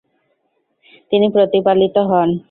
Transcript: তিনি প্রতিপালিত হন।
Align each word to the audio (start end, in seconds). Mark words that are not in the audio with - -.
তিনি 1.11 1.27
প্রতিপালিত 1.29 1.95
হন। 2.09 2.29